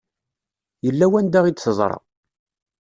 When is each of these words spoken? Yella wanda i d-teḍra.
Yella 0.85 1.05
wanda 1.11 1.39
i 1.45 1.51
d-teḍra. 1.53 1.97